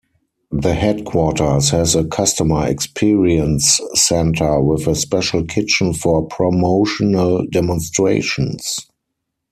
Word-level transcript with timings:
The 0.49 0.73
headquarters 0.73 1.69
has 1.69 1.93
a 1.93 2.03
"customer 2.03 2.65
experience 2.65 3.79
center" 3.93 4.59
with 4.59 4.87
a 4.87 4.95
special 4.95 5.43
kitchen 5.43 5.93
for 5.93 6.25
promotional 6.25 7.45
demonstrations. 7.45 8.87